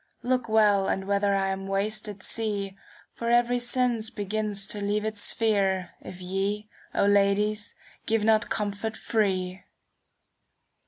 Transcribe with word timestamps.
Look 0.23 0.49
well, 0.49 0.87
and 0.87 1.05
whether 1.05 1.35
I 1.35 1.49
am 1.49 1.67
wasted 1.67 2.23
see. 2.23 2.75
For 3.13 3.29
every 3.29 3.59
sense 3.59 4.09
begins 4.09 4.65
to 4.65 4.81
leave 4.81 5.05
its 5.05 5.21
sphere. 5.21 5.91
If 6.01 6.19
ye, 6.19 6.67
O 6.95 7.05
ladies, 7.05 7.75
give 8.07 8.23
not 8.23 8.49
comfort 8.49 8.97
free. 8.97 9.61